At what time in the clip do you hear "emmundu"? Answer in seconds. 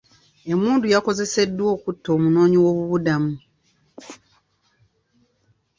0.51-0.85